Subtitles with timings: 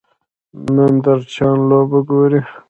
[0.75, 2.41] نندارچیان لوبه ګوري.